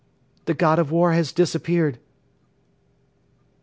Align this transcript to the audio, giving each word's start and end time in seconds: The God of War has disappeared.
The 0.45 0.55
God 0.55 0.79
of 0.79 0.89
War 0.91 1.13
has 1.13 1.31
disappeared. 1.31 1.99